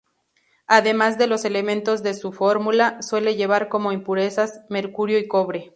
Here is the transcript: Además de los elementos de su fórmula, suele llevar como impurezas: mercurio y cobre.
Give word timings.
Además 0.65 1.19
de 1.19 1.27
los 1.27 1.45
elementos 1.45 2.01
de 2.01 2.15
su 2.15 2.33
fórmula, 2.33 2.99
suele 3.03 3.35
llevar 3.35 3.69
como 3.69 3.91
impurezas: 3.91 4.61
mercurio 4.67 5.19
y 5.19 5.27
cobre. 5.27 5.69